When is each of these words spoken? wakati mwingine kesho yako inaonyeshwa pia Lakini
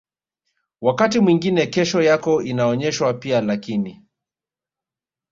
wakati 0.81 1.19
mwingine 1.19 1.67
kesho 1.67 2.01
yako 2.01 2.41
inaonyeshwa 2.41 3.13
pia 3.13 3.41
Lakini 3.41 4.01